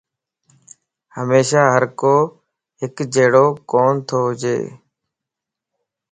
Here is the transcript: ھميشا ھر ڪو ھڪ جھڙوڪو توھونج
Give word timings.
ھميشا 1.15 1.61
ھر 1.73 1.83
ڪو 1.99 2.15
ھڪ 2.79 2.95
جھڙوڪو 3.13 3.83
توھونج 4.07 4.43